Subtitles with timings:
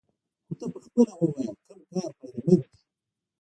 [0.47, 2.79] نو ته پخپله ووايه کوم کار فايده مند دې.